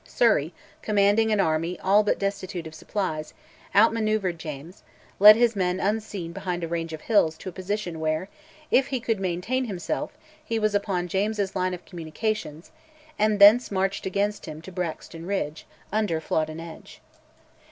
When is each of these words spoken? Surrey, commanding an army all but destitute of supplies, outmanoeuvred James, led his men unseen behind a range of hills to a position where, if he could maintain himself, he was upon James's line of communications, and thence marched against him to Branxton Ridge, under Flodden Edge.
Surrey, 0.03 0.51
commanding 0.81 1.31
an 1.31 1.39
army 1.39 1.79
all 1.79 2.01
but 2.01 2.17
destitute 2.17 2.65
of 2.65 2.73
supplies, 2.73 3.35
outmanoeuvred 3.75 4.39
James, 4.39 4.81
led 5.19 5.35
his 5.35 5.55
men 5.55 5.79
unseen 5.79 6.33
behind 6.33 6.63
a 6.63 6.67
range 6.67 6.91
of 6.91 7.01
hills 7.01 7.37
to 7.37 7.49
a 7.49 7.51
position 7.51 7.99
where, 7.99 8.27
if 8.71 8.87
he 8.87 8.99
could 8.99 9.19
maintain 9.19 9.65
himself, 9.65 10.17
he 10.43 10.57
was 10.57 10.73
upon 10.73 11.07
James's 11.07 11.55
line 11.55 11.75
of 11.75 11.85
communications, 11.85 12.71
and 13.19 13.37
thence 13.37 13.69
marched 13.69 14.07
against 14.07 14.47
him 14.47 14.59
to 14.59 14.71
Branxton 14.71 15.27
Ridge, 15.27 15.67
under 15.91 16.19
Flodden 16.19 16.59
Edge. 16.59 16.99